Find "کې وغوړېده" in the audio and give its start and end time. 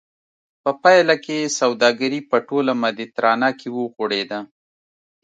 3.59-4.39